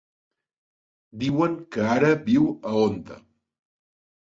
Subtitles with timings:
[1.25, 3.21] Diuen que ara viu a Onda.